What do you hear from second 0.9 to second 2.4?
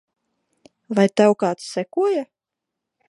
Vai tev kāds sekoja?